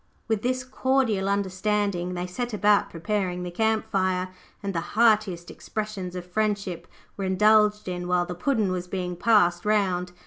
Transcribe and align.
With 0.27 0.41
this 0.41 0.63
cordial 0.63 1.29
understanding 1.29 2.15
they 2.15 2.25
set 2.25 2.55
about 2.55 2.89
preparing 2.89 3.43
the 3.43 3.51
camp 3.51 3.85
fire, 3.91 4.29
and 4.63 4.73
the 4.73 4.79
heartiest 4.97 5.51
expressions 5.51 6.15
of 6.15 6.25
friendship 6.25 6.87
were 7.17 7.25
indulged 7.25 7.87
in 7.87 8.07
while 8.07 8.25
the 8.25 8.33
Puddin' 8.33 8.71
was 8.71 8.87
being 8.87 9.15
passed 9.15 9.63
round. 9.63 10.11